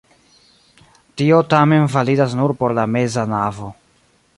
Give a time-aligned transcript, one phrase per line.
[1.21, 3.75] Tio tamen validas nur por la meza navo.